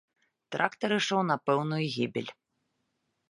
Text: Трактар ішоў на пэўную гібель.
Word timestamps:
Трактар 0.53 0.95
ішоў 0.95 1.21
на 1.31 1.35
пэўную 1.49 1.81
гібель. 1.97 2.31